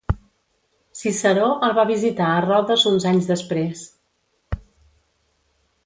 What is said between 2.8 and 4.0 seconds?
uns anys després.